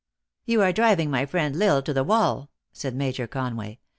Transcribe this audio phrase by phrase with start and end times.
[0.45, 3.77] You are driving my friend L Isle to the wall," said Major Conway.